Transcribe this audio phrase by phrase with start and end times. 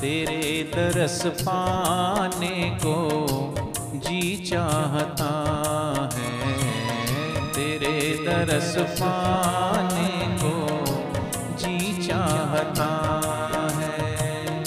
[0.00, 2.96] तेरे तरस पाने को
[3.94, 5.30] जी चाहता
[6.14, 6.58] है।
[7.52, 10.54] तेरे तरस पाने को
[11.56, 12.90] जी चाहता
[13.74, 14.64] है।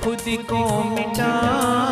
[0.00, 1.87] खुद को मिटाने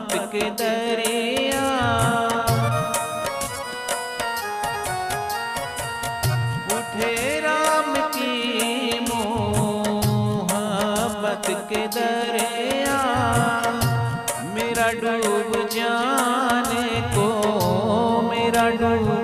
[0.00, 1.66] मुहाबत के दरिया।
[6.76, 8.36] उठे राम की
[9.00, 10.06] मुहाबत
[11.70, 13.00] के दरिया।
[14.54, 17.26] मेरा डूब जाने को,
[18.30, 19.19] मेरा डूब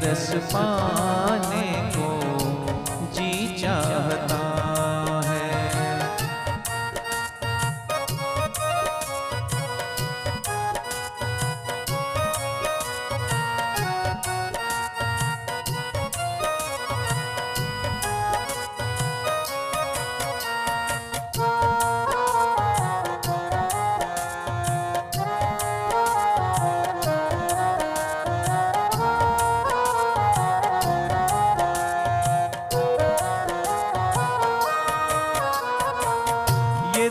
[0.00, 1.43] दरस पाने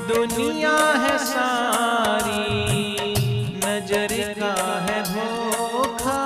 [0.08, 2.46] दुनिया है सारी
[3.64, 4.54] नज़र का
[4.86, 6.22] है धोखा।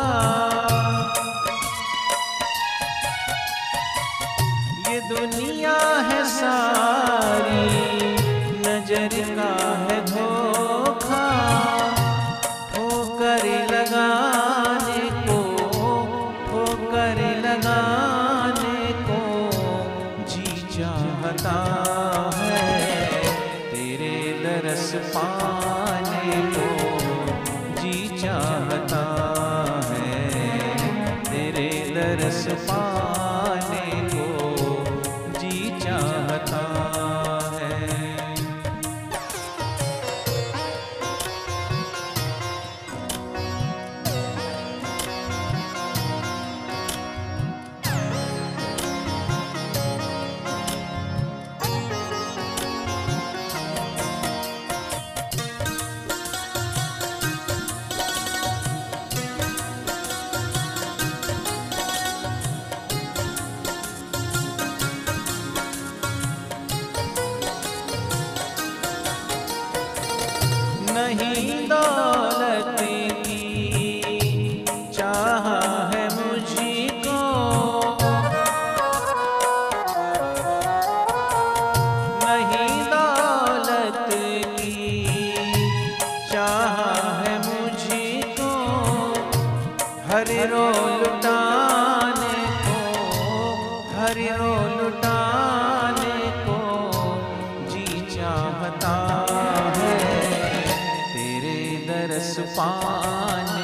[4.88, 5.78] ये दुनिया
[6.10, 7.66] है सारी
[8.66, 9.52] नज़र का
[9.82, 9.87] है
[71.08, 72.78] नहीं दौलत
[73.28, 75.46] की। चाह
[75.92, 77.20] है मुझको।
[82.24, 84.10] नहीं दौलत
[84.60, 85.34] की।
[86.32, 86.76] चाह
[87.22, 88.52] है मुझको।
[90.08, 90.68] हर रो
[90.98, 92.80] लुटाने को,
[93.96, 96.60] हर रो लुटाने को।
[97.70, 99.27] जी चाहता
[102.58, 103.57] पाने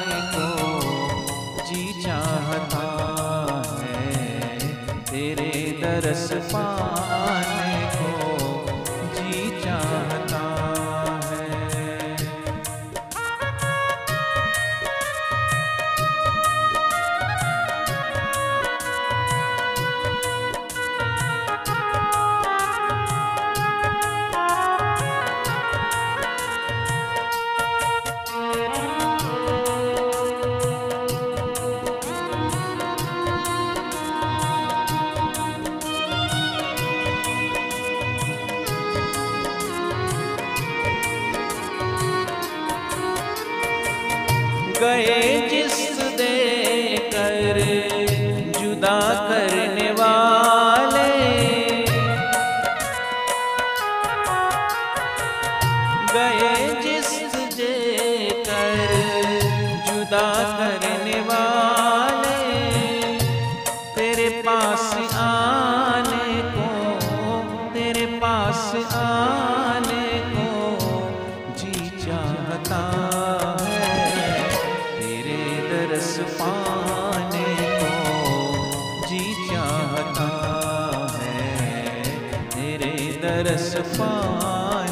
[83.46, 84.83] रस पा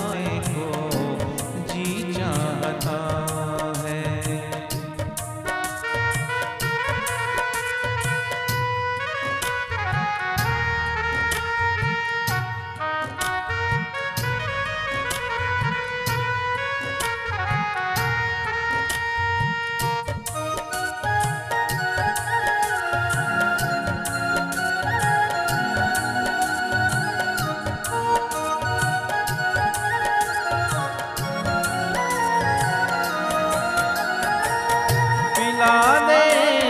[35.63, 36.23] खिला दे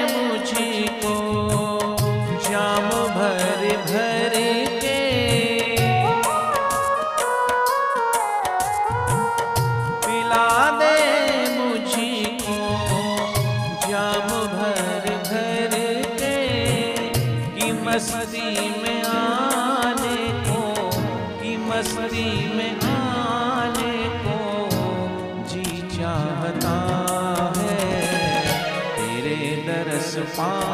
[0.06, 1.12] मुझको
[2.46, 4.34] शाम भर भर
[4.82, 4.98] के।
[10.04, 10.50] पिला
[10.82, 10.92] दे
[11.56, 12.58] मुझको
[13.86, 15.78] शाम भर भर
[16.20, 16.36] के,
[17.56, 18.41] कि मस्ती
[30.36, 30.71] पाँ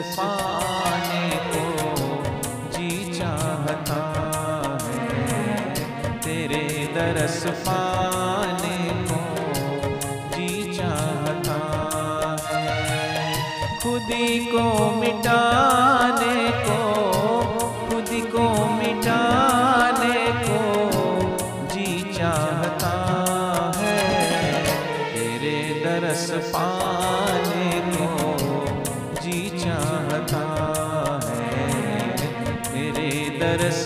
[0.00, 1.64] पाने को
[2.70, 4.00] जी चाहता
[4.84, 5.74] है
[6.20, 6.64] तेरे
[6.94, 8.27] दरस पा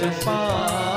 [0.02, 0.91] Shabbat.